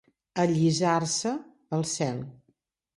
[0.43, 1.37] Allisar-se
[1.79, 2.29] el cel.